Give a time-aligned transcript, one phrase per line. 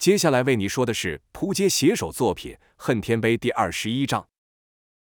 [0.00, 4.24] 接下来为你说的是扑街写手作品《恨天碑》第二十一章。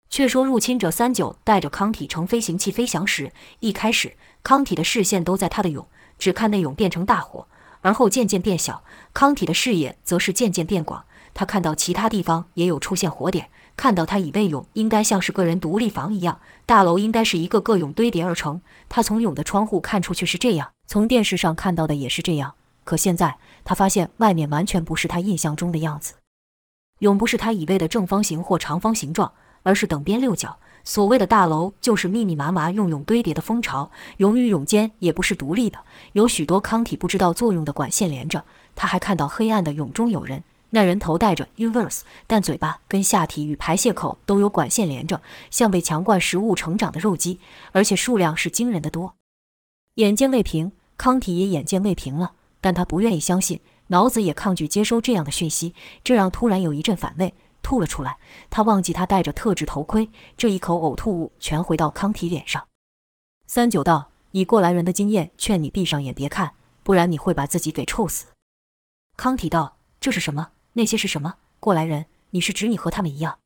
[0.09, 3.31] 却说入侵者三九带着康体乘飞行器飞翔时，
[3.61, 5.87] 一开始康体的视线都在他的蛹，
[6.19, 7.47] 只看那蛹变成大火，
[7.79, 8.83] 而后渐渐变小，
[9.13, 11.05] 康体的视野则是渐渐变广。
[11.33, 18.61] 他看到其他地方也有出现火点，看到他以为蛹应该像是个人独立房一样，大楼应该是一个个蛹堆叠而成。
[18.89, 22.55] 他从蛹的窗户看出去是这样，从电视上看到的也是这样。
[22.83, 26.13] 可现在他发现外面完全不是他印象中的样子，
[26.99, 30.57] 蛹不是他以为的正方形或长方形状，而是等边六角。
[30.83, 35.77] 所谓的大楼就是密密麻麻用蛹堆叠的蜂巢，蛹与蛹间也不是独立的，
[36.13, 38.43] 有许多康体不知道作用的管线连着。
[38.75, 45.21] 他还看到黑暗的蛹中有人，那人头戴着 universe，但嘴巴跟下体与排泄口都有管线连着，
[45.51, 47.39] 像被强灌食物成长的肉鸡，
[47.73, 49.13] 而且数量是惊人的多。
[49.95, 52.31] 眼见未平，康体也眼见未平了。
[52.61, 58.17] 但他不愿意相信，脑子也抗拒接收这样的讯息，这让突然有一阵反胃，吐了出来。
[58.49, 62.65] 他忘记他戴着特制头盔，这一口呕吐物全回到康体脸上。
[63.47, 66.53] 三九道，以过来人的经验，劝你闭上眼别看，
[66.83, 68.27] 不然你会把自己给臭死。
[69.17, 70.51] 康体道，这是什么？
[70.73, 71.35] 那些是什么？
[71.59, 73.39] 过来人，你是指你和他们一样？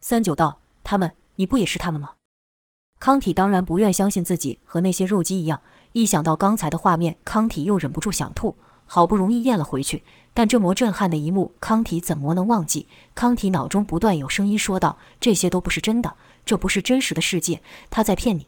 [0.00, 2.14] 三九道，他们，你不也是他们吗？
[2.98, 5.62] 康体当然不愿相信自己和那些肉鸡一样。
[5.92, 10.02] 一想到刚才的画面，康体又忍不住想吐，好不容易咽了回去。
[10.34, 12.88] 但这么震撼的一幕，康体怎么能忘记？
[13.14, 16.14] 康体脑中不断有声音说道：“这些都不是真的，
[16.46, 18.46] 这不是真实的世界，他在骗你。”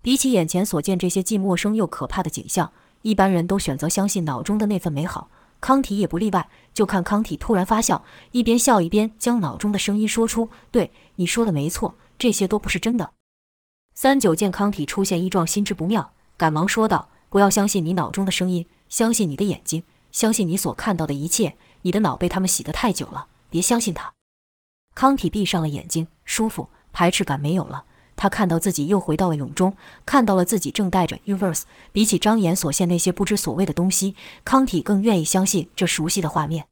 [0.00, 5.28] 比起眼前所见这些既陌生又可怕的景象，一般人都选择相信脑中的那份美好，
[5.60, 6.48] 康体也不例外。
[6.72, 13.10] 就看康体突然发笑，一边笑一边将脑中的声音说出：“对，你说的没错，这些都不是真的。”
[13.94, 16.13] 三九见康体出现异状，心知不妙。
[16.36, 21.56] 赶忙说道：“不要相信你脑中的声音，相信你的眼睛，相信你所看到的一切。
[21.82, 24.12] 你的脑被他们洗得太久了，别相信他。”
[24.94, 27.84] 康体闭上了眼睛，舒服，排斥感没有了。
[28.16, 31.62] 他看到自己又回到了泳中，看到了自己正带着 Uverse。
[31.90, 34.14] 比起张岩所现那些不知所谓的东西，
[34.44, 36.66] 康体更愿意相信这熟悉的画面。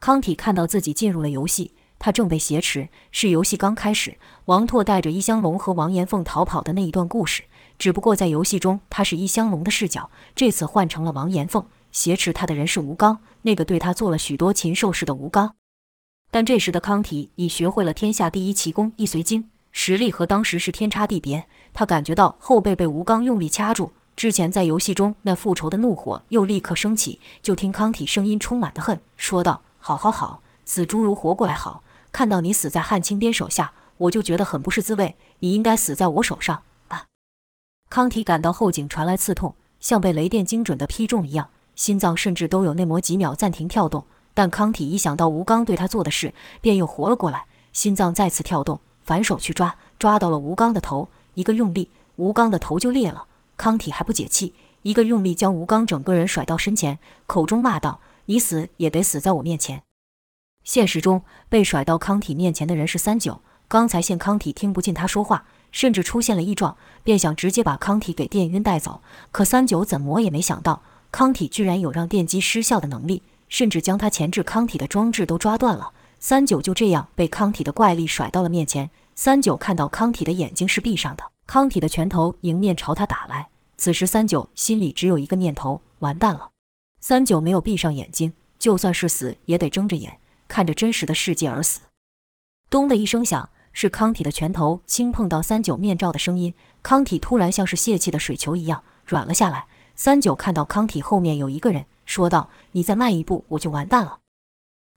[0.00, 4.16] 康体看到自己进入了游戏，他正被挟持，是游戏刚开始，
[4.46, 7.44] 王拓带着伊香龙和王延凤逃跑的那一段故事。
[7.78, 11.66] 只不过在游戏中，他是伊香龙的视角，这次换成了王延凤。
[11.92, 15.54] 挟持他的人是吴刚，那个对他做了许多禽兽事的吴刚。
[16.30, 21.46] 但这时的康体已学会了天下第一奇功易随经，实力和当时是天差地别。
[21.72, 27.20] 他感觉到后背被吴刚用力掐住，之前在游戏中那复仇的怒火又立刻升起。
[27.40, 31.84] 就听康体声音充满的恨，说道：“好好好，死猪如活过来好。
[32.10, 35.16] 看到你死在汉青边手下，我就觉得很不是滋味。
[35.38, 36.62] 你应该死在我手上。”
[37.94, 44.04] 康体感到后颈传来刺痛，像被雷电精准地劈中一样，心脏甚至都有那么几秒暂停跳动。
[44.34, 53.26] 但康体一想到吴刚对他做的事，便又活了过来，心脏再次跳动，反手去抓，抓到了吴刚的头，一个用力，吴刚的头就裂了。
[53.56, 59.84] 康体还不解气，一个用力将吴刚整个人甩到身前，口中骂道：“你死也得死在我面前。”
[60.66, 65.44] 现实中被甩到康体面前的人是三九，刚才见康体听不进他说话。
[65.74, 69.02] 甚至出现了异状，便想直接把康体给电晕带走。
[69.32, 75.90] 可三九怎么也没想到，康体居然有让电击失效的能力，甚至将他钳制康体的装置都抓断了。
[76.20, 78.88] 三九就这样被康体的怪力甩到了面前。
[79.16, 83.48] 三九看到康体的眼睛是闭上的，康体的拳头迎面朝他打来。
[83.76, 86.50] 此时三九心里只有一个念头：完蛋了。
[87.00, 91.80] 三九没有闭上眼睛，就算是死也得睁着眼，看着真实的世界而死。
[92.70, 93.50] 咚的一声响。
[93.74, 99.66] 是康体的拳头轻碰到三九面罩的声音，康体突然像是泄气的水球一样软了下来。
[99.96, 104.20] 三九看到康体后面有一个人，说道：“你再慢一步，我就完蛋了。”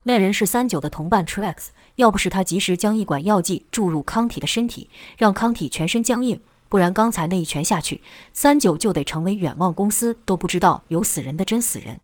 [0.05, 6.39] 那人是三九的同伴 Trax，要不是他及时将一管药剂注入康体的身体，让康体全身僵硬，
[6.69, 8.01] 不然刚才那一拳下去，
[8.31, 11.99] 三九就得成为远望公司都不知道有死人的真死人。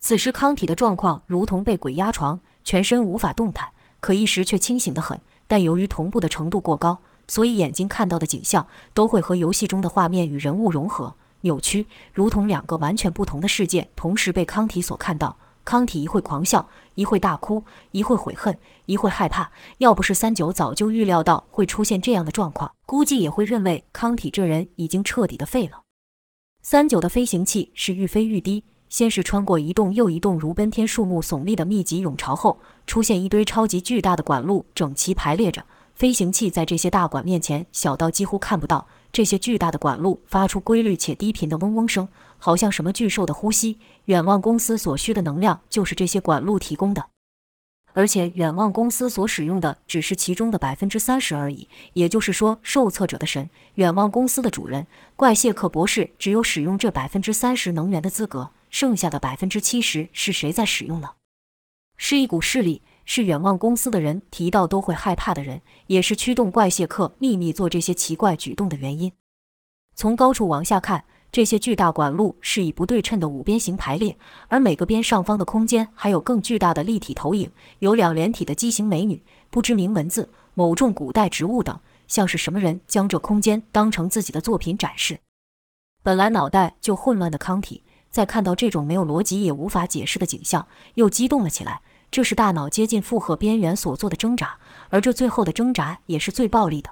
[0.00, 3.68] 此时康体的状况如同被鬼压床，全身无法动弹，
[4.00, 5.20] 可一时却清醒得很。
[5.52, 15.36] 但由于同步的程度过高，所以眼睛看到的景象都会和游戏中的画面与人物融合、扭曲，如同两个完全不同的世界同时被康体所看到。
[15.62, 18.56] 康体一会狂笑，一会大哭，一会悔恨，
[18.86, 19.50] 一会害怕。
[19.76, 25.82] 要不是三九早就预料到会出现这样的状况，估计也会认为康体这人已经彻底的废了。
[26.62, 28.64] 三九的飞行器是愈飞愈低。
[28.92, 35.64] 先是穿过一栋又一栋如奔天树木耸立的密集涌巢后，出现一堆超级巨大的管路，整齐排列着。
[35.94, 38.86] 飞行器在这些大管面前小到几乎看不到。
[39.10, 42.06] 这些巨大的管路发出规律且低频的嗡嗡声，
[42.36, 43.78] 好像什么巨兽的呼吸。
[44.04, 47.06] 远望公司所需的能量就是这些管路提供的。
[47.94, 54.86] 而且远望公司所使用的只是其中的百分之三十而已，也就是说，受测者的神远望公司的主人
[55.16, 61.10] 怪谢克博士只有使用这百分之三十能源的资格，剩下的百分之七十是谁在使用呢？
[61.96, 69.12] 是一股势力，是远望公司的人提到都会害怕的人，也是驱动怪谢克秘密做这些奇怪举动的原因。
[69.94, 71.04] 从高处往下看。
[71.30, 74.14] 这些巨大管路是以不对称的五边形排列，
[74.48, 85.20] 而每个边上方的空间还有更巨大的立体投影，有两连体的畸形美女、不知名文字、某种古代植物等，像是什么人将这空间当成自己的作品展示。
[86.02, 87.82] 本来脑袋就混乱的康体，
[88.12, 91.80] 在看到这种没有逻辑也无法解释的景象，又激动了起来。
[92.10, 94.58] 这是大脑接近负荷边缘所做的挣扎，
[94.90, 96.90] 而这最后的挣扎也是最暴力的。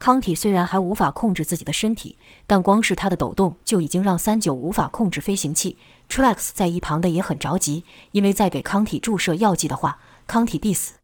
[0.00, 5.78] 康体虽然还无法控制自己的身体，但光是他的抖动就已经让三九无法控制飞行器。
[6.08, 10.94] Trax 在一旁的也很着急，因为再给康体注射药剂的话，康体必死。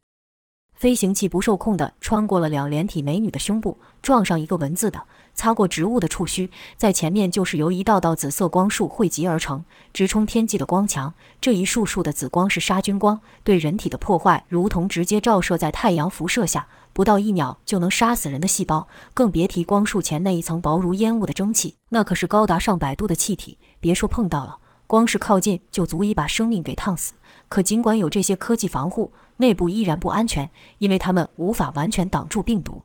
[0.80, 5.02] 飞行器不受控地穿过了两连体美女的胸部，撞上一个文字的，
[5.34, 9.62] 擦过植物的触须，在前面就是由一道道紫色光束汇集而成，
[9.92, 11.12] 直冲天际的光墙。
[11.38, 16.66] 这一束束的紫光是杀菌光，对人体的破坏如同直接照射在太阳辐射下。
[16.94, 23.58] 不到一秒就能杀死人的细胞，更别提光束前那一层薄如烟雾的蒸汽，那可是高达上百度的气体。
[23.80, 24.56] 别说碰到了，
[24.86, 27.12] 光是靠近就足以把生命给烫死。
[27.50, 32.82] 可尽管有这些科技防护，内部依然不安全，因为他们无法完全挡住病毒。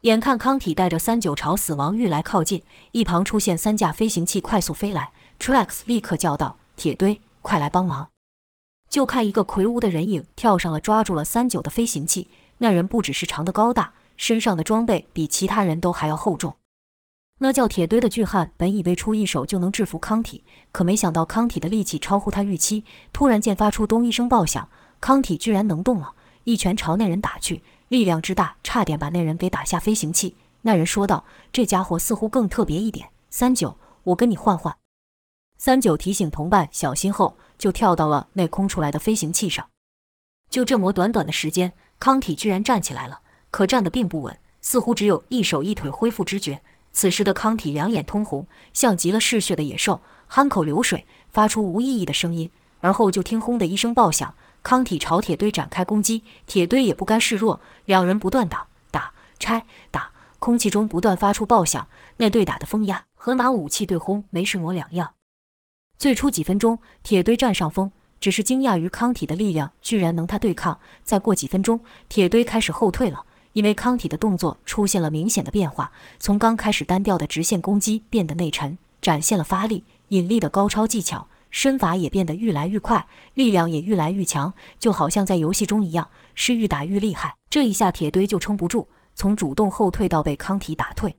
[0.00, 2.62] 眼看康体带着三九朝死亡域来靠近，
[2.92, 8.08] 一旁出现三架飞行器快速飞来，Trax 立刻叫道：“铁堆，快来帮忙！”
[8.88, 12.28] 就看一个魁梧的人影跳上了，抓住了三九的飞行器。
[12.58, 16.56] 那人不只是长得高大，身上的装备比其他人都还要厚重。
[17.38, 22.84] 那叫铁堆的巨汉本以为出一手就能制服康体，可没想到康体的力气超乎他预期。
[23.12, 24.70] 突然间发出“咚”一声爆响，
[25.00, 26.14] 康体居然能动了，
[26.44, 30.36] 一拳朝那人打去，力量之大，差点把那人给打下飞行器。
[30.62, 34.76] 那人说道：“这家伙似乎更特别一点。”三九，我跟你换换。
[35.58, 39.68] 三九提醒同伴小心后，就跳到了那空出来的飞行器上。
[40.50, 41.72] 就这么短短的时间。
[41.98, 43.20] 康体居然站起来了，
[43.50, 46.60] 可站得并不稳，似乎只有一手一腿恢复知觉。
[46.92, 52.50] 此时的康体两眼通红，像极了嗜血的野兽，憨口流水，发出无意义的声音。
[52.80, 54.34] 而后就听“轰”的一声爆响，
[54.66, 60.10] 康体朝铁堆展开攻击，铁堆也不甘示弱，两人不断打、打、拆、打，
[60.40, 61.86] 空气中不断发出爆响，
[62.16, 65.12] 那对打的风压和拿武器对轰没什么两样。
[65.96, 67.92] 最初几分钟，铁堆占上风。
[68.18, 70.80] 只是惊讶于康体的力量居然能他对抗。
[71.04, 71.78] 再过几分钟，
[72.08, 87.34] 铁堆开始后退了，因为康体的动作出现了明显的变化，从刚开始单调的直线攻击变得内沉，展现了发力、引力的高超技巧，身法也变得愈来愈快，力量也愈来愈强，就好像在游戏中一样，是愈打愈厉害。
[87.48, 91.16] 这一下铁堆就撑不住，从主动后退到被康体打退。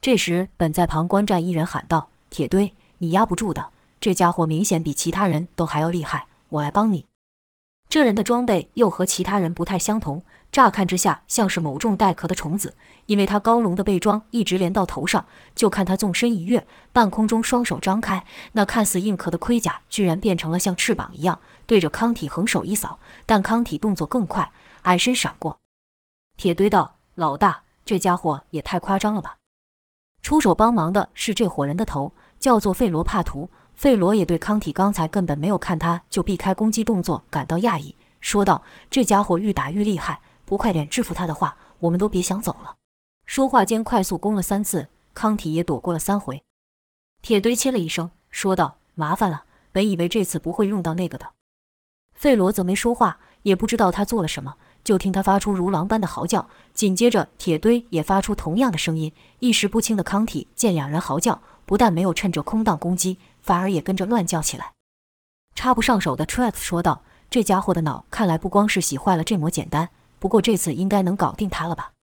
[0.00, 3.70] 这时，本在旁观战一人喊道：“铁堆，你压不住的。”
[4.00, 7.06] 这家伙明显比其他人都还要厉害，我来帮你。
[7.88, 12.74] 这人的装备又和其他人不太相同，乍看之下像是某种带壳的虫子，
[13.06, 15.24] 因为他高隆的背装一直连到头上。
[15.54, 22.98] 就看他纵身一跃，半空中双手张开，那看似硬壳的盔甲居然变成了像翅膀一样，对着康体横手一扫。
[23.24, 25.58] 但康体动作更快，矮身闪过。
[26.36, 29.38] 铁堆道：“老大，这家伙也太夸张了吧！”
[30.20, 33.48] 出手帮忙的是这伙人的头，叫做费罗帕图。
[33.74, 40.20] 费罗也对康体刚才根本没有看他就避开攻击动作感到讶异，说道：“这家伙愈打愈厉害，
[40.52, 42.76] 不快点制服他的话，我们都别想走了。”
[43.24, 46.42] 说话间，快速攻了三次，康体也躲过了三回。
[47.22, 51.30] 铁堆切了一声，说道：“麻烦了，本以为这次不会用到那个的。”
[52.12, 59.10] 费罗则没说话，也不知道他做了什么，就听他发出如狼般的嚎叫，紧接着铁堆也发出同样的声音。
[59.38, 63.16] 意识不清的康体见两人嚎叫，不但没有趁着空档攻击。
[63.40, 64.74] 反而也跟着乱叫起来。
[65.54, 69.88] 插不上手的 Trax 说道：“这家伙的脑看来不光是洗坏了这么简单，
[70.22, 71.94] 不过这次应该能搞定他了吧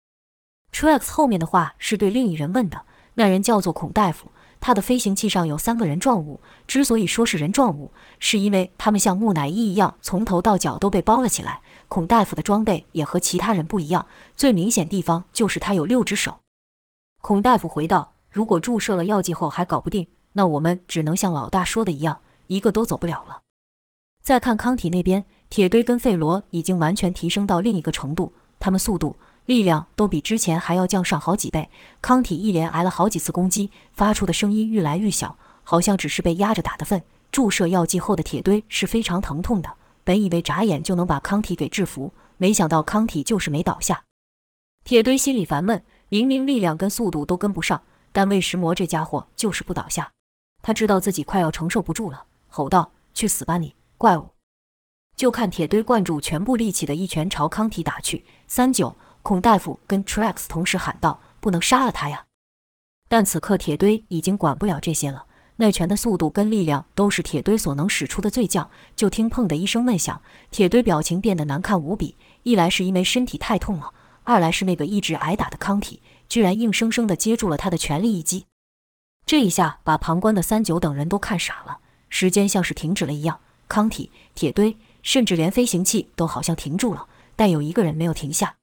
[0.74, 2.82] ？”Trax 后面的话是对另一人问的，
[3.14, 6.42] 那人叫做孔大夫，他的飞行器上有三个人状物。
[6.68, 11.62] 之所以说是人状物，是因为他们像木乃伊一样，从头到脚都被包了起来。
[11.88, 16.40] 孔大夫的装备也和其他人不一样，最明显地方就是他有六只手。
[17.22, 23.44] 孔大夫回道：“如果注射了药剂后还搞不定。”那我们只能像老大说的一样，一个都走不了了。
[24.22, 29.15] 再看康体那边，铁堆跟费罗已经完全提升到另一个程度，他们速度、
[29.46, 31.70] 力量都比之前还要降上好几倍。
[32.01, 37.01] 康体一连挨了好几次攻击，发出的声音愈来愈小，好像只是被压着打的份。
[37.32, 39.72] 注射药剂后的铁堆是非常疼痛的。
[40.03, 44.03] 本以为眨眼就能把康体给制服，没想到康体就是没倒下。
[44.84, 50.12] 铁堆心里烦闷，明明力量跟速度都跟不上，但为什么这家伙就是不倒下？
[50.62, 54.29] 他知道自己快要承受不住了，吼道：“去死吧你，怪物！”
[55.20, 58.24] 就看铁堆灌注全部力气的一拳朝康体打去。
[58.48, 62.24] 三九孔大夫跟 Trax 同时喊道：“不能杀了他呀！”
[63.10, 65.26] 但此刻铁堆已经管不了这些了。
[65.58, 68.72] 那拳的速度跟力量都是铁堆所能使出的最强。
[68.96, 70.22] 就听“砰”的一声闷响，
[70.52, 72.16] 铁堆表情变得难看无比。
[72.44, 73.92] 一来是因为身体太痛了，
[74.24, 78.46] 二来是那个一直挨打的康体居然硬生生地接住了他的全力一击。
[79.26, 83.42] 这一下把旁观的三九等人都看傻了，时间像是停止了一样。
[83.68, 88.56] 康体、铁堆，甚至连飞行器都好像停住了，但有一个人没有停下。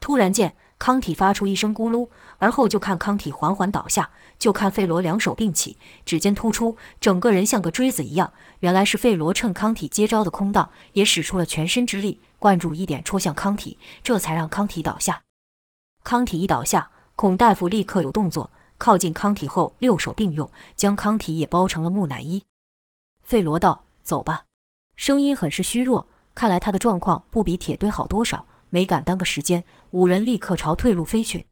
[0.00, 4.10] 突然间，康体发出一声咕噜，而后就看康体缓缓倒下。
[4.38, 8.32] 就看费罗两手并起，指尖突出，整个人像个锥子一样。
[8.58, 15.22] 原来是费罗趁康体接招的空档，也使出了全身之力，灌注一点戳向康体，这才让康体倒下。
[16.02, 22.42] 康体一倒下，孔大夫立刻有动作，靠近康体后，六手并用，将康体也包成了木乃伊。
[23.22, 24.46] 费罗道：“走吧。”
[25.02, 28.46] 声音很是虚弱，看来他的状况不比铁堆好多少。
[28.70, 31.46] 没敢耽搁时间，五人立刻朝退路飞去。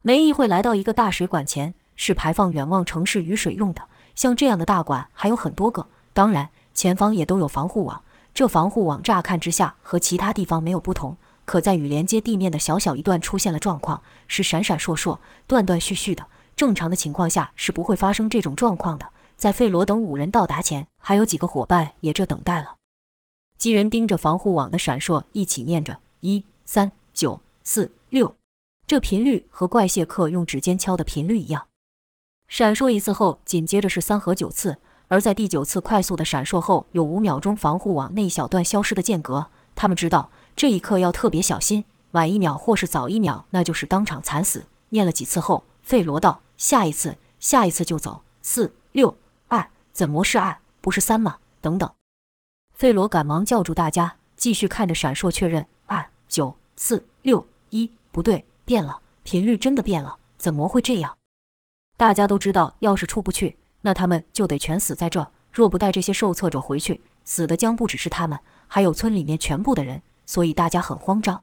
[0.00, 1.74] 没一会，来到一个大水管前。
[1.96, 3.82] 是排放远望城市雨水用的，
[4.14, 8.00] 像这样的大管还有很多个，当然前方也都有防护网。
[8.32, 15.18] 这防护网乍看之下和其他地方没有不同，可在与连接地面的小小一段出现了状况，是闪闪烁烁、
[15.48, 16.24] 断断续续的。
[16.54, 19.08] 正常的情况下是不会发生这种状况的。
[19.38, 22.74] 在费罗等五人到达前，还有几个伙伴也这等待了。
[23.56, 28.34] 几人盯着防护网的闪烁，一起念着：一三九四六。
[28.84, 31.68] 这频率和怪谢克用指尖敲的频率一样。
[32.48, 39.46] 闪烁一次后，紧接着是三和九次，而在第九次快速的闪烁后，有五秒钟防护网那一小段消失的间隔。
[39.76, 44.66] 他们知道这一刻要特别小心，晚一秒或是早一秒，那就是当场惨死。
[44.88, 48.22] 念了几次后，费罗道：“下一次，下一次就走。
[48.42, 49.14] 四六，
[49.98, 51.38] 怎么是二，不是三吗？
[51.60, 51.92] 等等。”
[52.72, 61.18] 费罗赶忙叫住大家，继续看着闪烁确认：“二九四六一，不对，变了，频率真的变了，怎么会这样？”
[61.98, 65.32] 大家都知道，要是出不去，那他们就得全死在这。
[65.52, 68.38] 若不带这些受测者回去，死的将不只是他们，
[68.68, 70.02] 还有村里面全部的人。
[70.24, 71.42] 所以大家很慌张。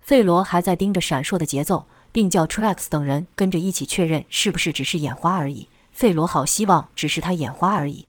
[0.00, 5.68] 费罗还在盯着闪烁的节奏，并叫 Trax 等人跟着一起确认是不是只是眼花而已。
[5.96, 8.06] 费罗好希望只是他眼花而已。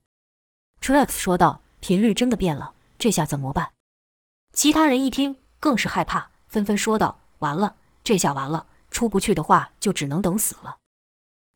[0.82, 3.72] Trax 说道：“频率真的变了，这下怎么办？”
[4.52, 10.80] 其他人一听更是害怕，纷纷说道：“完了，这下完了，出不去的话就只能等死了。”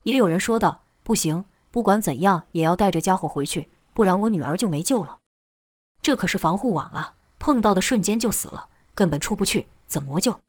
[0.03, 5.19] 也有人说道：“不行，不管怎样也要带着家伙回去，不然我女儿就没救了。
[6.01, 10.39] 这可是防护网啊，碰到的瞬间就死了，根本出不去，怎么救？”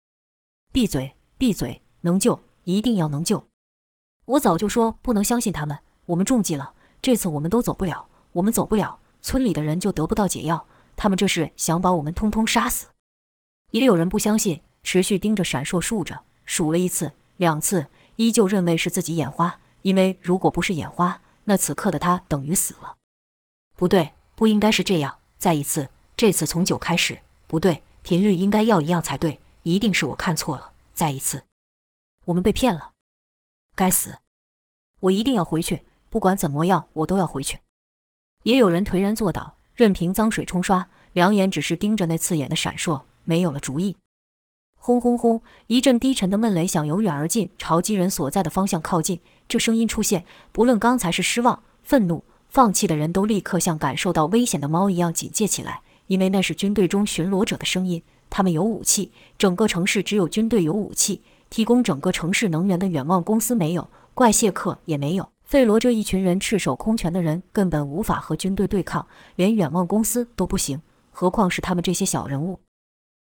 [0.71, 1.83] 闭嘴，闭嘴！
[2.03, 3.45] 能救一定要能救！
[4.25, 6.75] 我早就说不能相信他们，我们中计了。
[7.00, 10.67] 这次我们都走不了，我们走不了，村里的人就得不到解药。
[10.95, 12.87] 他们这是想把我们通通杀死。
[13.73, 17.87] 也有人不相信，持续盯着闪烁数着，数了一次，两次。
[18.17, 22.97] 依旧认为是自己眼花，因为如果不是眼花，那此刻的他等于死了。
[23.75, 25.17] 不对，不应该是这样。
[25.38, 30.73] 再一次，这次从九开始，不对，频率应该要一样才对，一定是我看错了。
[30.93, 31.43] 再一次，
[32.26, 32.91] 我们被骗了。
[33.75, 34.19] 该死！
[35.00, 37.61] 我一定要回去，不管怎么样，我都要回去。
[38.43, 43.97] 也有人颓然坐倒，任凭脏水冲刷，两眼只是盯着那刺眼的闪烁，没有了主意。
[44.76, 45.41] 轰轰轰！
[45.69, 49.21] 一阵低沉的闷雷响由远而近，朝机人所在的方向靠近。
[49.49, 58.02] 这声音出现，不论刚才是失望、愤怒、放弃的人都立刻像感受到危险的猫一样警戒起来，因为那是军队中巡逻者的声音。
[58.29, 65.28] 他们有武器，整个城市只有军队有武器，提供整个城市能源的远望公司没有，怪谢克也没有。
[65.44, 69.06] 费罗这一群人赤手空拳的人根本无法和军队对抗，
[69.37, 70.80] 连远望公司都不行，
[71.11, 72.59] 何况是他们这些小人物。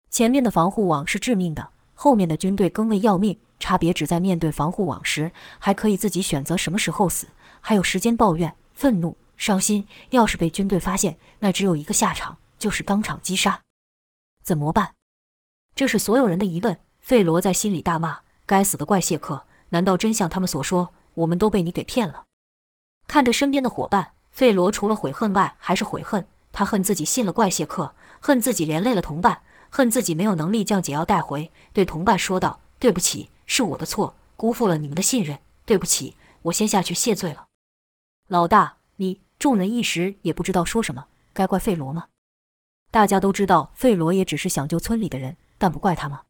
[0.09, 3.37] 前面的防护网是致命的，后面的军队更为要命。
[3.59, 7.26] 差别只在面对防护网时，还可以自己选择什么时候死，
[7.61, 9.85] 还有时间抱怨、愤怒、伤心。
[10.11, 13.62] 要是被军队发现，那只有一个下场，就是当场击杀。
[14.45, 14.95] 怎么办？
[15.75, 16.79] 这是所有人的疑问。
[17.03, 19.45] 费罗在心里大骂：“该死的怪谢克！
[19.71, 22.25] 难道真像他们所说，我们都被你给骗了？”
[23.07, 26.27] 看着身边的伙伴，费罗除了悔恨外，还是悔恨。
[26.53, 29.43] 他恨自己信了怪谢克，恨自己连累了同伴。
[29.71, 35.39] 恨自己没有能力将解药带回，对同伴说道：“对不起，是我的错，辜负了你们的信任。
[35.65, 37.47] 对不起，我先下去谢罪了。”
[38.29, 42.07] 老大，你……”众人一时也不知道说什么，该怪费罗吗？
[42.93, 46.21] 大家都知道，费罗也只是想救村里的人，但不怪他吗？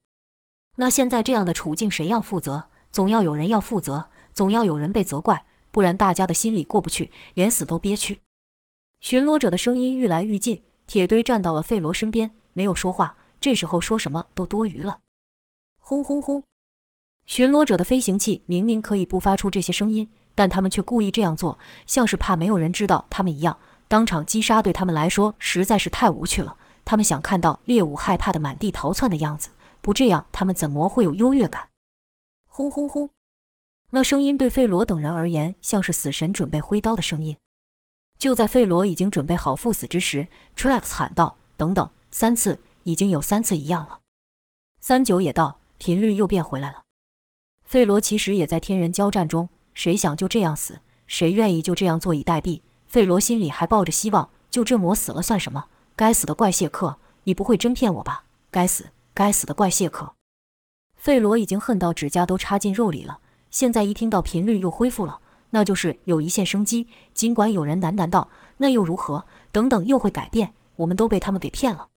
[0.77, 2.65] 那现在这样的处境，谁要负责？
[2.91, 8.21] 总要有人要负责，总要有人被责怪，不然大家的心里过不去，连死都憋屈。
[9.01, 13.17] 巡逻者的声音愈来愈近，铁堆站到了费罗身边，没有说话。
[13.41, 15.01] 这时候说什么都多余了。
[15.79, 16.45] 轰轰轰！
[17.27, 23.59] 巡逻者的飞行器明明可以不发出这些声音，但他们却故意这样做，像是怕没有人知道他们一样。
[23.89, 26.57] 当场击杀对他们来说实在是太无趣了。
[26.85, 29.51] 他们想看到猎物害怕的满地逃窜的样子，
[29.83, 31.69] 不这样他们怎么会有优越感？
[32.49, 33.11] 轰轰轰！
[33.91, 37.37] 那声音对费罗等人而言像是死神准备挥刀的声音。
[38.19, 44.01] 就在费罗已经准备好赴死之时，Truex 喊道：“等等，三次。”已经有三次一样了，
[44.81, 46.83] 三九也道，频率又变回来了。
[47.63, 52.61] 费罗其实也在天人交战中，谁想就这样死，谁愿意就这样坐以待毙？
[52.89, 55.67] 费罗心里还抱着希望，就这么死了算什么？
[55.95, 58.25] 该死的怪谢克，你不会真骗我吧？
[58.51, 60.15] 该死，该死的怪谢克！
[60.97, 66.89] 费罗已经恨到指甲都插进肉里了，现在一听到频率又恢复了，那就是有一线生机。
[67.13, 68.29] 尽管有人喃喃道
[68.59, 69.27] ：“那又如何？
[69.51, 71.89] 等等又会改变，我们都被他们给骗了。”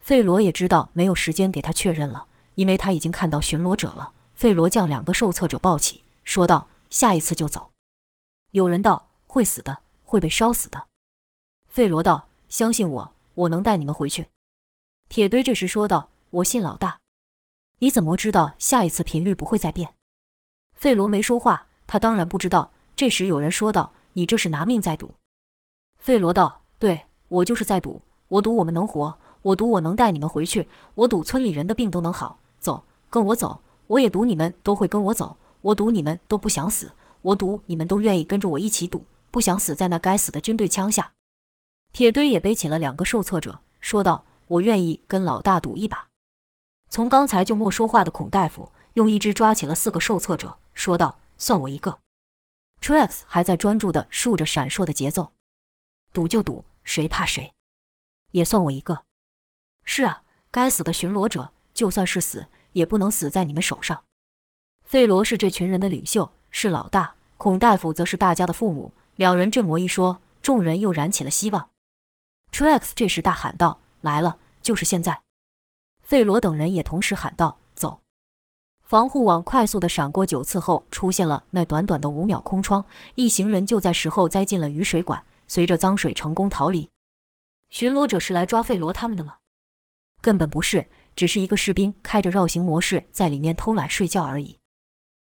[0.00, 4.12] 费罗也知道没有时间给他确认了，因为他已经看到巡逻者了。
[4.34, 7.70] 费罗将两个受测者抱起，说道：“下一次就走。”
[8.50, 10.88] 有人道：“会死的，会被烧死的。”
[11.68, 14.26] 费罗道：“相信我，我能带你们回去。”
[15.08, 16.98] 铁堆这时说道：“我信老大。”
[17.80, 19.94] 你怎么知道下一次频率不会再变？
[20.74, 22.72] 费罗没说话，他当然不知道。
[22.94, 25.14] 这时有人说道：“你这是拿命在赌。”
[25.98, 32.38] 费罗道：“对，我就是在赌，我赌我们能活。”我赌我能带你们回去，我赌村里人的病都能好。
[32.60, 33.60] 走，跟我走。
[33.88, 35.36] 我也赌你们都会跟我走。
[35.62, 36.92] 我赌你们都不想死。
[37.22, 41.10] 我赌你们都愿意跟着我一起赌，不想死在那该死的军队枪下。
[41.92, 46.06] 铁堆也背起了两个受测者，说道：“我愿意跟老大赌一把。”
[46.92, 52.00] 从刚才就没说话的孔大夫用一只抓起了四个受测者，说道：“算我一个。
[52.82, 55.32] Trux 还在专注地数着闪烁的节奏，
[56.12, 57.54] 赌就赌，谁怕谁？
[58.32, 59.04] 也算我一个。
[59.84, 64.04] 是啊，该死的巡逻者，就算是死，也不能死在你们手上。
[64.84, 68.92] 费罗是这群人的领袖，是老大；孔大夫则是大家的父母。
[69.16, 71.70] 两人这么一说，众人又燃起了希望。
[72.52, 75.22] Trux 这时大喊道：“来了，就是现在！”
[76.12, 78.02] 费罗等人也同时喊道：“走！”
[78.84, 86.90] 防护网快速的闪过九次后，出现了那短短的五秒空窗，一行人就在时候栽进了雨水管，随着脏水成功逃离。
[87.70, 89.36] 巡逻者是来抓费罗他们的吗？
[90.20, 94.58] 根本不是，只是一个士兵开着绕行模式在里面偷懒睡觉而已。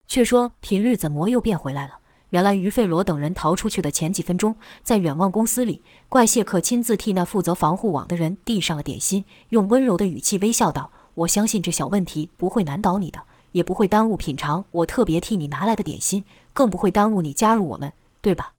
[0.08, 1.99] 却说频率怎么又变回来了？
[2.30, 13.22] 原来于费罗等人逃出去的前几分钟，在远望公司里，怪谢克亲自替那负责防护网的人递上了点心，用温柔的语气微笑道：“我相信这小问题不会难倒你的，
[13.54, 18.54] 也不会耽误品尝我特别替你拿来的点心，更不会耽误你加入我们，对吧？”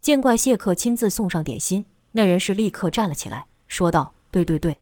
[0.00, 4.78] 见怪谢克亲自送上点心，那人是立刻站了起来，说道：“对对对。”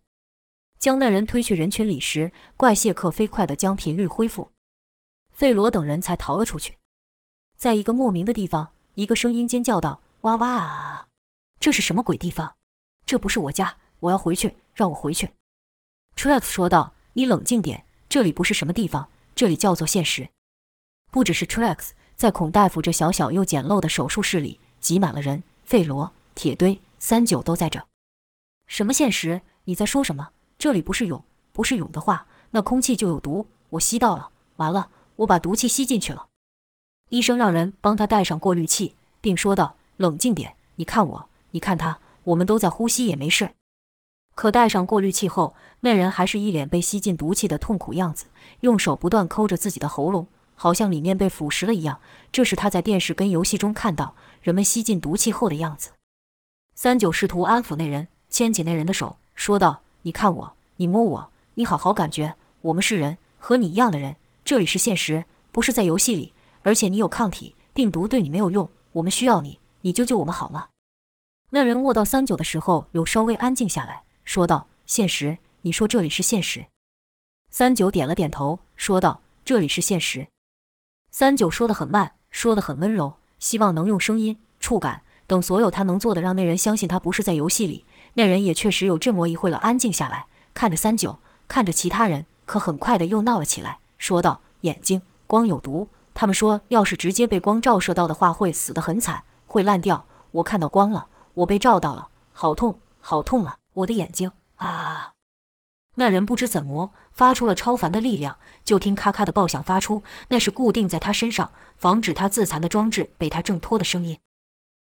[0.78, 4.50] 将那人推去人群里时，怪谢克飞快地将频率恢复，
[5.32, 6.74] 费罗等人才逃了出去。
[7.62, 11.06] 在一个莫名的地方，一个声音尖叫道：“哇哇啊！
[11.60, 12.56] 这是什么鬼地方？
[13.06, 15.30] 这不是我家，我要回去，让我回去。”
[16.18, 20.28] Truex 说道：“你冷静点，这里不是什么地方，这里叫做现实。”
[21.12, 25.44] 不只是 Truex，在孔大夫这小小又简陋的手术室里，挤满了人。
[25.64, 27.86] 费罗、铁堆、三九都在这。
[28.66, 29.40] 什么现实？
[29.66, 30.30] 你在说什么？
[30.58, 31.22] 这里不是蛹，
[31.52, 33.46] 不是蛹的话，那空气就有毒。
[33.70, 36.26] 我吸到了，完了，我把毒气吸进去了。
[37.12, 43.50] 医生让人帮他戴上过滤器，并说道：“冷静点，你看我，你看他，我们都在呼吸，也没事。”
[44.34, 48.24] 可戴上过滤器后，那人还是一脸被吸进毒气的痛苦样子，
[48.60, 52.00] 用手不断抠着自己的喉咙，好像里面被腐蚀了一样。
[52.32, 55.90] 这是他在电视跟游戏中看到人们吸进毒气后的样子。
[56.74, 59.82] 三九试图安抚那人，牵起那人的手，说道。
[60.04, 62.36] 你看我，你摸我，你好好感觉。
[62.62, 64.16] 我们是人，和你一样的人。
[64.46, 66.32] 这里是现实，不是在游戏里。
[66.62, 68.68] 而且你有抗体，病毒对你没有用。
[68.92, 70.68] 我们需要你，你救救我们好吗？
[71.50, 76.66] 那人握到三九的时候，有稍微安静下来，说道：“现实，你说这里是现实。”
[77.50, 80.28] 三九点了点头，说道：“这里是现实。”
[81.10, 87.84] 三九说得很慢，说得很温柔，希望能用声音、触感等所有他能做的，让那人相信他不是在游戏里。
[88.14, 100.06] 那人也确实有这么一会了，安静下来，看着三九，看着其他人，可很快的又闹了起来，说道：“眼睛光有毒，他们说要是直接被光照射到的话，会死得很惨，会烂掉。
[100.32, 103.56] 我看到光了，我被照到了，好痛，好痛啊！
[103.74, 105.12] 我的眼睛啊！
[105.96, 114.18] 那人不知怎么发出了超凡的力量，就听咔咔的爆响发出，那是固定在他身上，防止他自残的装置被他挣脱的声音。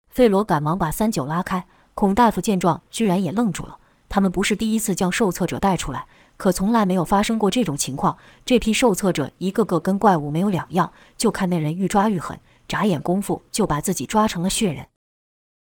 [0.08, 3.78] 费罗赶忙把三九拉开，孔大夫见状，居然也愣住了。
[4.14, 8.16] 他们不是第一次将受测者带出来，可从来没有发生过这种情况。
[8.44, 14.87] 这批受测者一个个跟怪物没有两样，就看那人愈抓愈狠，眨眼功夫就把自己抓成了血人。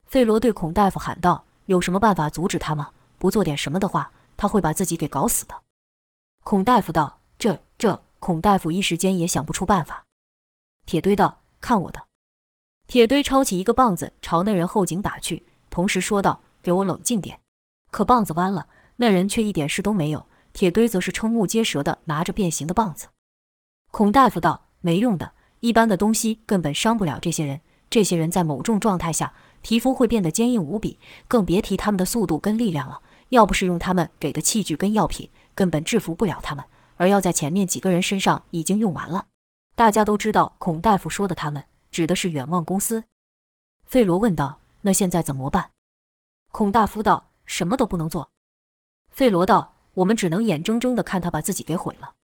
[0.05, 2.91] 费罗对孔大夫喊道：“有什么办法阻止他吗？
[3.19, 5.55] 不做点什么的话，他会把自己给搞死的。”
[6.43, 10.07] 孔大夫道：“这这……”孔大夫一时间也想不出办法。
[10.87, 12.03] 铁堆道：“看我的！”
[12.89, 17.39] 铁堆抄起一个棒子朝那人后颈打去，同时说道：“给我冷静点。”
[17.91, 20.27] 可棒子弯了，那人却一点事都没有。
[20.53, 23.09] 铁堆则是瞠目结舌地拿着变形的棒子。
[23.91, 27.61] 孔大夫道：“没用的，一般的东西根本伤不了这些人。
[27.89, 30.99] 这些人在某种状态下。”皮肤会变得坚硬无比，
[31.29, 33.03] 更别提他们的速度跟力量了。
[33.29, 36.65] 要不是用他们给的器具跟药品，根本制服不了他们。
[36.97, 39.27] 而要在前面几个人身上已经用完了。
[39.75, 43.05] 大家都知道，孔大夫说的“他们”指的是远望公司。
[43.85, 45.73] 费罗问道：“那现在怎么办？”
[46.51, 48.31] 孔大夫道：“什么都不能做。”
[49.11, 52.15] 费罗道：“我们只能眼睁睁地看他把自己给毁了。”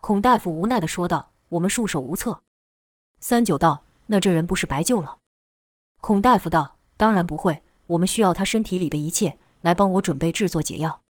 [0.00, 2.40] 孔大夫无奈地说道：“我们束手无策。”
[3.20, 5.18] 三九道：“那这人不是白救了？”
[6.00, 11.02] 孔大夫道：“当然不会，我们需要他身体里的一切来帮我准备制作解药。”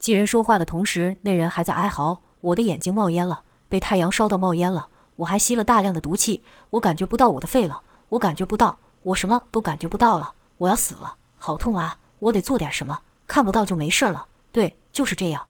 [0.00, 4.88] 几人说话的同时，那人还在哀嚎：“我的眼睛冒烟了，被太阳烧到冒烟了。
[5.16, 12.00] 我还吸了大量的毒气，我感觉不到我的肺了，我感觉不到，我什么都感觉不到了，我要死了，好痛啊！
[12.24, 14.26] 我得做点什么，看不到就没事了。
[14.52, 15.48] 对，就是这样。”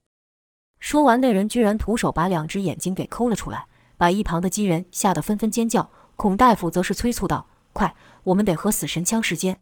[0.80, 5.88] 说完，那人居然徒手把两只眼睛给抠了出来，把一旁的机人吓得纷纷尖叫。
[6.16, 9.60] 孔大夫则是催促道：“快！”我们得和死神抢时间。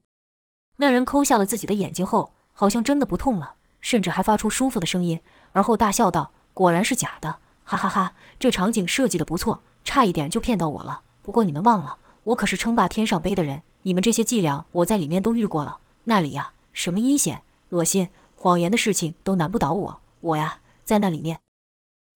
[0.76, 5.20] 那人抠下了自己的眼睛后，好像真的不痛了，甚至还发出舒服的声音，
[5.52, 8.14] 而后大笑道：“果然是假的，哈哈哈！
[8.38, 11.02] 这场景设计得不错，差一点就骗到我了。
[11.22, 15.78] 不过你们忘了，我可是称霸天上杯的人，你们这些伎俩我在里面都遇过了。
[16.04, 20.00] 那里呀，什么阴险、恶心、谎言的事情都难不倒我。
[20.20, 21.40] 我呀，在那里面。”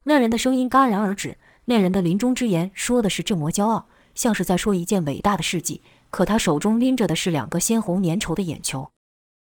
[0.05, 1.37] 那人的声音戛然而止。
[1.69, 5.83] 那人的临终之言说的是这么骄傲，像是在说一件伟大的事迹。
[6.11, 8.91] 可他手中拎着的是两个鲜红粘稠的眼球。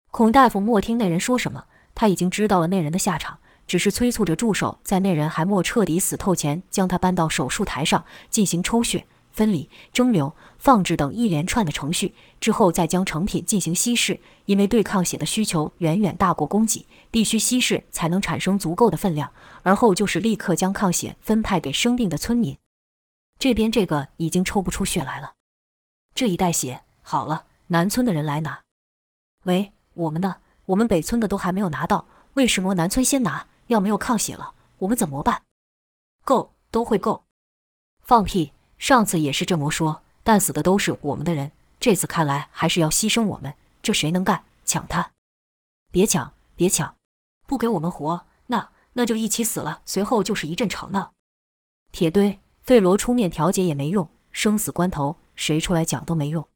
[0.09, 9.05] 孔大夫莫听那人说什么，他已经知道了那人的下场，只是催促着助手在那人还没彻底死透前，将他搬到手术台上进行抽血、
[9.37, 14.19] 分离、蒸馏、放置等一连串的程序，之后再将成品进行稀释。
[14.45, 19.31] 因为对抗血的需求远远大过供给，必须稀释才能产生足够的分量。
[19.61, 22.57] 而后就是立刻将抗血分派给生病的村民。
[23.37, 25.33] 这边这个已经抽不出血来了。
[26.15, 28.63] 这一袋血好了，南村的人来拿。
[29.43, 33.45] 喂，我们的，我们北村的都还没有拿到，为什么南村先拿？
[33.67, 35.43] 要没有抗血了，我们怎么办？
[36.25, 37.25] 够，都会够。
[38.01, 38.53] 放屁！
[38.77, 43.53] 上次也是这么说，但死的都是我们的人，这次看来还是要牺牲我们。
[43.81, 44.43] 这谁能干？
[44.65, 45.11] 抢他！
[45.91, 46.95] 别抢，别抢！
[47.45, 49.81] 不给我们活，那那就一起死了。
[49.85, 51.13] 随后就是一阵吵闹。
[51.91, 55.15] 铁堆，费罗出面调解也没用，生死关头。
[55.35, 56.47] 谁出来讲都没用。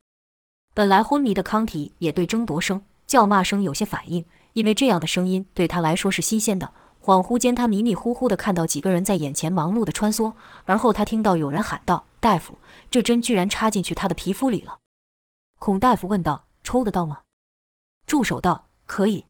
[0.73, 6.73] 本来昏迷的康体也对争夺声、叫骂声有些反应，因为这样的声音对他来说是新鲜的。
[7.03, 10.33] 恍惚间，他迷迷糊糊地看到几个人在眼前忙碌地穿梭，
[10.65, 12.59] 而后他听到有人喊道：“大夫，
[12.91, 14.77] 这针居然插进去他的皮肤里了。”
[15.57, 17.21] 孔大夫问道：“抽得到吗？”
[18.05, 19.25] 助手道：“可以。”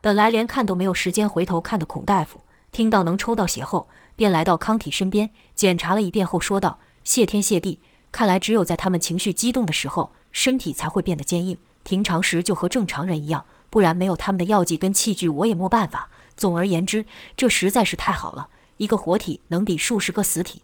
[0.00, 7.80] 本来连看都没有时间回头看的孔大夫，听到能抽到血后，便来到康体身边检查了一遍后说道：“谢天谢地。”
[8.12, 11.58] 看来只有在他们情绪激动的时候，身体才会变得坚硬。
[11.82, 16.08] 平常时就和正常人一样，不然没有他们的药剂跟器具，我也没办法。
[16.36, 20.62] 总而言之，这实在是太好了，一个活体能抵数十个死体。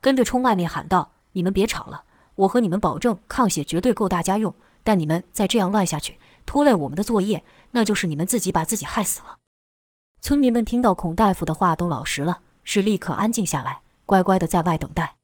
[0.00, 4.54] 跟着冲外面喊道：“你们别吵了，我和你们保证，抗血绝对够大家用。
[4.82, 9.36] 但你们再这样乱下去，拖累我们的作业，那就是你们自己把自己害死了。”
[10.22, 15.16] 村民们听到孔大夫的话都老实了，是立刻安静下来，乖乖的在外等待。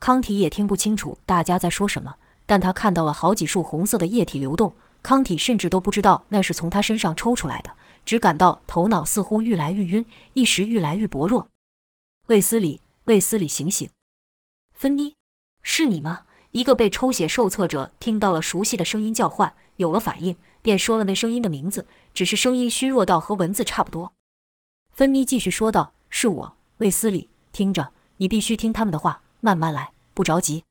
[0.00, 4.74] 康体也听不清楚大家在说什么，但他看到了好几束红色的液体流动。
[5.00, 7.72] 康体甚至都不知道那是从他身上抽出来的，
[8.04, 11.48] 只感到头脑似乎愈来愈晕，意识愈来愈薄弱。
[12.28, 13.88] 卫斯理，卫斯理，醒醒！
[14.72, 15.14] 芬妮，
[15.62, 16.26] 是你吗？
[16.50, 24.12] 一个被抽血受测者听到了熟悉的声音叫唤，有了反应，便说了那声音的名字，只是声音虚弱到和文字差不多。
[24.92, 30.62] 芬妮继续说道：“是我，卫斯理，听着，你必须听他们的话。”慢慢来，不着急。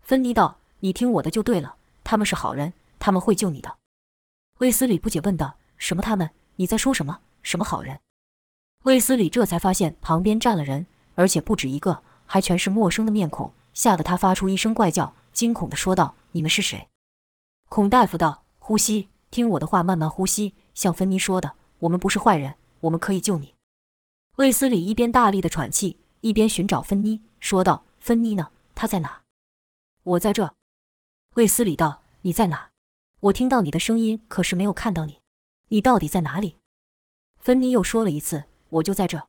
[0.00, 1.76] 芬妮道：“你听我的就对了。
[2.02, 3.76] 他们是好人，他们会救你的。”
[4.58, 6.30] 卫斯理不解问道：“什么他们？
[6.60, 7.20] 你在说什么？
[7.42, 8.00] 什么好人？”
[8.84, 16.88] 卫斯理这才发现旁边站了人，而且不止一个，还全是陌生的面孔，吓得他发出一声怪叫，惊恐地说道：“你们是谁？”
[17.70, 20.52] 孔大夫道：“呼吸，听我的话，慢慢呼吸。
[20.74, 23.54] 像芬妮说的，我们不是坏人，我们可以救你。”
[24.36, 28.50] 卫斯理一边大力的喘气，一边寻找芬妮，说道：“芬妮呢？
[28.74, 29.22] 她在哪
[30.04, 30.54] ？”“我在这。”
[31.36, 32.68] 卫斯理道：“你在哪？
[33.20, 35.19] 我听到你的声音，可是没有看到你。
[35.70, 36.58] 你到底在哪里？”
[37.40, 39.26] 芬妮又说了一次：“我就在这。”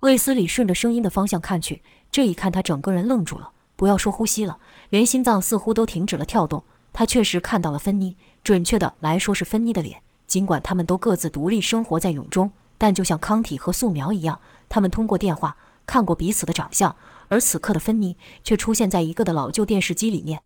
[0.00, 4.58] 卫斯理顺着声音的方向看去，这一看，他整个人愣住了，不要说呼吸了，
[4.90, 6.62] 连心脏似乎都停止了跳动。
[6.92, 10.02] 他确实看到了芬妮，准确的来说是芬妮的脸。
[10.26, 16.94] 尽管他们都各自独立生活在蛹中，但就像康体和素描一样，他们通过电话看过彼此的长相。
[17.28, 20.42] 而此刻的芬妮却出现在一个的老旧电视机里面。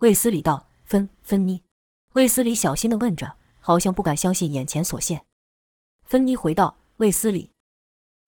[0.00, 1.62] 卫斯理道：“芬芬妮。”
[2.14, 3.36] 卫斯理小心地问着，
[3.70, 5.24] 好像不敢相信眼前所现。
[6.02, 7.52] 芬妮回到：“卫斯理。”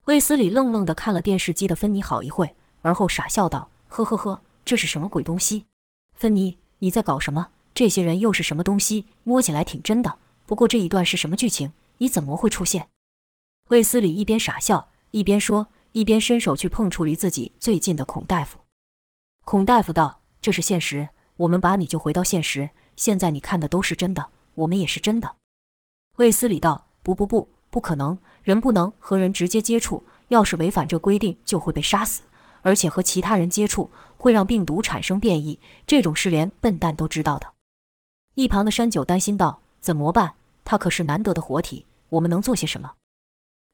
[0.07, 5.65] 卫斯理愣愣地看了电视机的芬妮好一会，而后傻笑道：“呵呵呵，这是什么鬼东西？
[6.13, 7.49] 芬妮。”你在搞什么？
[7.73, 9.07] 这些人又是什么东西？
[9.23, 10.17] 摸起来挺真的。
[10.45, 11.73] 不过这一段是什么剧情？
[11.97, 12.87] 你怎么会出现？
[13.67, 18.59] 卫斯理一边傻笑一边说，一边伸手去碰触离自己最近的孔大夫。
[19.43, 22.69] 孔大夫道：“这是现实，我们把你救回到现实。
[22.95, 25.35] 现在你看的都是真的，我们也是真的。”
[26.17, 32.23] 卫斯理道：“不不不，不可能，人不能和人直接接触，要是违反这规定，就会被杀死。”
[32.65, 37.51] 而且和其他人接触会让病毒产生变异，这种事连笨蛋都知道的。
[38.35, 40.35] 一旁的山九担心道：“怎么办？
[40.63, 42.93] 他可是难得的活体，我们能做些什么？”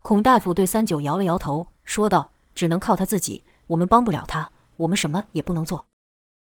[0.02, 5.86] 孔大夫对三九摇了摇头，说道：“只能靠他自己，我们帮不了他，我们什么也不能做。”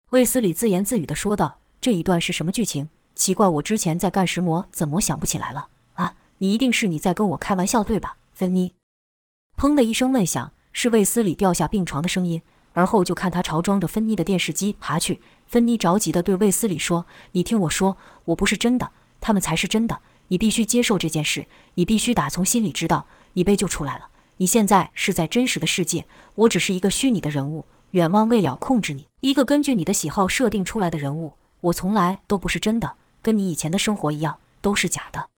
[0.08, 2.88] 卫斯理自言自语地说道：“这一段是什么剧情？
[3.14, 5.68] 奇怪，我之前在干石魔，怎么想不起来了？
[5.94, 8.74] 啊，你一定是你在跟我开玩笑对吧，芬妮？”
[9.56, 10.52] 砰的一声闷响。
[10.74, 12.40] 是卫斯理掉下病床的声音，
[12.72, 15.20] 而后就看他朝装着芬妮的电视机爬去。
[15.46, 20.00] 芬妮着急地对卫斯理说：“你听我说，我不是真的，他们才是真的。
[20.28, 24.08] 你必须接受这件事，你必须打从心里知道，你被救出来了。
[24.38, 31.34] 你现在是在真实的世界，我只是一个虚拟的人物，远望未了控制你，一个根据你的喜好设定出来的人物。
[31.60, 35.30] 我从来都不是真的，跟你以前的生活一样，都是假的。”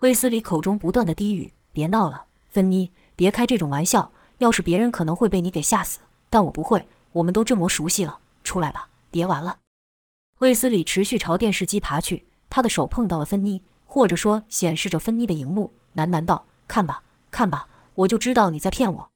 [0.00, 6.88] 卫斯理口中不断地低语：“别闹了，芬妮，别开这种玩笑。”要是别人可能会被你给吓死，但我不会。
[7.12, 9.58] 我们都这么熟悉了，出来吧，别玩了。
[10.40, 19.10] 卫斯理持续朝电视机爬去，他的手碰到了芬妮，或者说显示着芬妮的荧幕，喃喃道：“看吧，看吧，我就知道你在骗我。”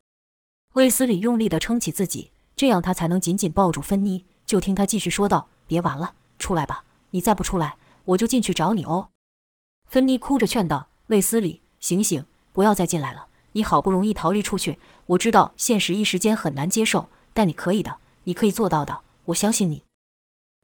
[0.74, 4.24] 卫斯理用力地撑起自己，这样他才能紧紧抱住芬妮。
[4.44, 9.10] 就听他继续说道：“别玩了，出来吧，你再不出来，我就进去找你哦。”
[9.86, 19.82] 芬妮哭着劝道：“卫斯理，醒醒，不要再进来了。”你好不容易逃离出去，我知道现实一时间很难接受，但你可以的，你可以做到的，我相信你。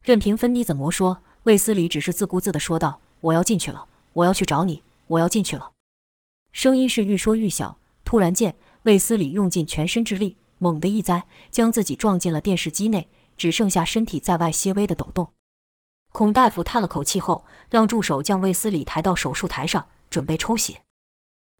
[0.04, 5.72] 任凭芬妮怎么说，卫斯理只是自顾自地说道：“我要进去了，我要去找你，我要进去了。”
[6.52, 7.78] 声音是愈说愈小。
[8.04, 15.30] 突然间，卫斯理用尽全身之力，猛地一栽，将自己撞进了电视机内，只剩下身体在外些微的抖动。
[16.12, 20.82] 孔大夫叹了口气后，让助手将卫斯理抬到手术台上，准备抽血。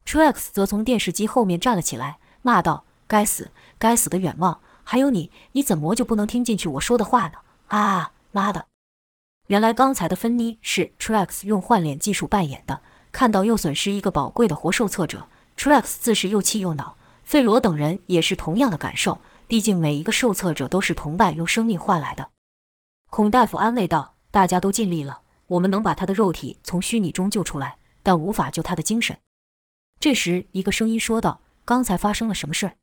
[0.06, 4.60] Truex 则从电视机后面站了起来，骂道：“该死，该死的远望！
[4.84, 7.38] 还有你，你怎么就不能听进去我说的话呢？
[7.68, 8.66] 啊，妈的！”
[9.48, 12.82] 原来刚才的芬妮是 Truex 用换脸技术扮演的。
[13.10, 16.96] 看到又损失一个宝贵的活受测者，Truex 自是又气又恼。
[17.24, 22.30] 费罗等人也是同样的感受，毕竟每一个受测者都是同伴用生命换来的。
[23.10, 29.16] 孔大夫安慰道：“大家都尽力了，我们能把他的肉体从虚拟中救出来，但无法救他的精神。”
[30.00, 32.74] 这时，一个声音说道：“刚才发生了什么事儿？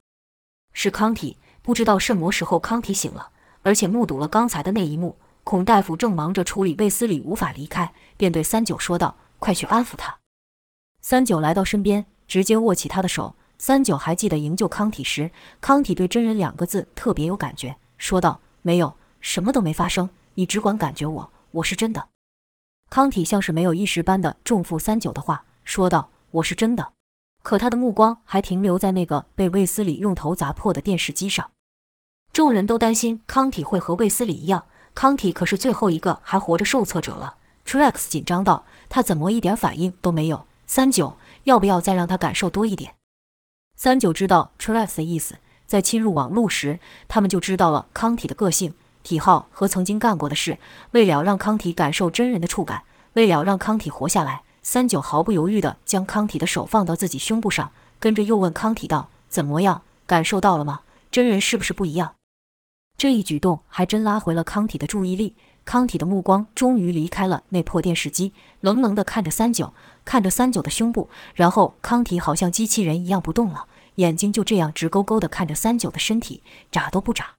[0.72, 3.32] 是康体，不知道什么时候康体醒了，
[3.64, 5.18] 而且目睹了刚才的那一幕。
[5.44, 10.20] 孔大夫正忙着处理卫斯理无法离开，便对三九说道：‘快去安抚他。’
[11.02, 13.36] 三九来到身边，直接握起他的手。
[13.58, 22.10] 三九还记得营救康体时，康体对‘真人’两个字特别有感觉，说道：‘没有，什么都没发生，你只管感觉我，我是真的。’
[22.90, 26.94] 康体像是没有意识般的重复三九的话，说道：‘我是真的。’
[27.42, 31.52] 可他的目光还停留在那个被卫斯理用头砸破的电视机上，
[32.34, 34.66] 众人都担心康体会和卫斯理一样。
[34.94, 37.38] 康体可是最后一个还活着受测者了。
[37.66, 42.96] Truex 紧张道：“他怎么一点反应都没有？”三九，要不要再让他感受多一点？
[43.76, 48.74] 三九知道 Truex 的意思，在侵入网络时，他们就知道了康体的个性。
[49.10, 50.60] 体号和曾经干过的事。
[50.92, 59.82] 为了让康体感受真人的触感，为了让康体活下来，三九毫不犹豫地将康体的手放到自己胸部上，跟着又问康体道：“怎么样？
[60.06, 60.82] 感受到了吗？
[61.10, 62.14] 真人是不是不一样？”
[62.96, 65.36] 这一举动还真拉回了康体的注意力。
[65.66, 69.74] 康体的目光终于离开了那破电视机，冷冷地看着三九，
[70.06, 77.39] 看着三九的胸部，然后康体好像机器人一样不动了，眼睛就这样直勾勾地看着三九的身体，眨都不眨。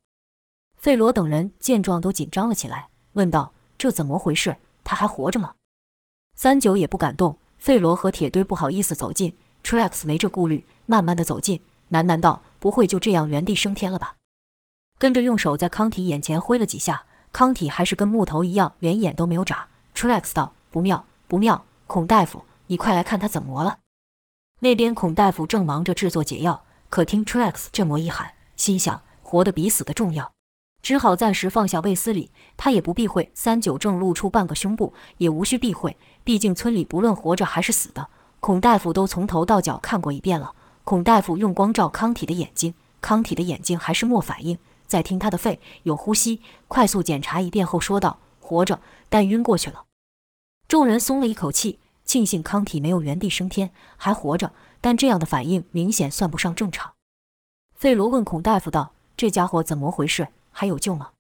[0.81, 4.57] 费罗等人见状都紧张了起来，问道：“这怎么回事？
[4.83, 5.53] 他还活着吗？”
[6.35, 7.37] 三九也不敢动。
[7.59, 14.17] 费罗和铁堆不好意思走近，Truex 没这顾虑，慢慢的走近，喃喃道：“不会就这样原地升天了吧？”
[14.99, 17.05] 跟着用手在康体眼前挥了几下。
[17.31, 19.69] 康体还是跟木头一样，连眼都没有眨。
[19.95, 23.81] Truex 道：“不妙，不妙，孔大夫，你快来看他怎么了。”
[24.61, 30.33] 那边孔大夫正忙着制作解药，可听 Truex 这么一喊，心想活得比死的重要，
[30.83, 32.31] 只好暂时放下卫斯理。
[32.57, 38.09] 他也不避讳三九正露出半个胸部，也无需避讳，毕竟村里不论活着还是死的，
[38.41, 40.53] 孔大夫都从头到脚看过一遍了。
[40.85, 44.59] 孔大夫用光照康体的眼睛，康体的眼睛还是没反应。
[44.87, 49.85] 再听他的肺有呼吸，快速检查一遍后说道：“活着，但晕过去了。”
[50.67, 54.53] 众人松了一口气，庆幸康体没有原地升天，还活着。
[54.81, 56.93] 但这样的反应明显算不上正常。
[57.75, 60.29] 费罗问孔大夫道：“这家伙怎么回事？
[60.61, 61.13] 还有救吗？”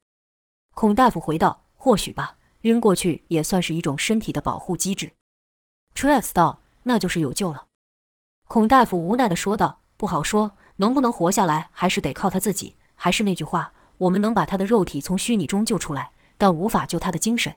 [0.77, 5.13] 孔大夫回道：“或许吧，晕过去也算是一种身体的保护机制。
[5.95, 7.69] ”Truex 道：“那就是有救了。”
[8.47, 17.57] 孔大夫无奈地说道：“不好说，能不能活下来，还是得靠他自己。”还是那句话，我们能把他的肉体从虚拟中救出来，但无法救他的精神。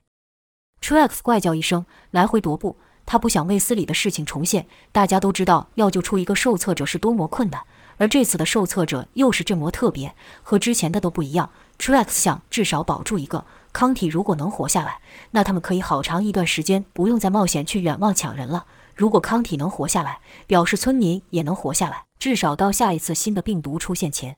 [0.80, 2.78] Truex 怪叫一声，来回踱步。
[3.06, 4.68] 他不想卫斯理的事情重现。
[4.94, 7.62] 大家都知道，要救出一个受测者是多么困难，
[7.98, 11.52] 而这次的受测者又是这么特别，和之前的都不一样。
[11.78, 13.46] Truex 想至少保住一个。
[13.72, 18.68] 康体如果能活下来，那他们可以好长一段时间不用再冒险去远望抢人了。
[18.96, 24.38] 如果康体能活下来，表示村民也能活下来，至少到下一次新的病毒出现前。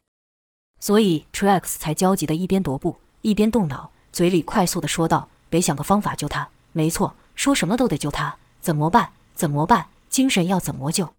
[0.79, 6.47] 所以，Truex 才焦急的一边踱步一边动脑，嘴里快速的说道：“得想个方法救他。
[6.71, 8.37] 没错，说什么都得救他。
[8.61, 9.11] 怎么办？
[9.33, 9.87] 怎么办？
[10.09, 11.13] 精神要怎么救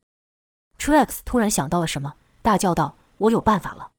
[0.79, 3.91] ？”Truex 突然想到了什么，大叫道：“我有办法了！”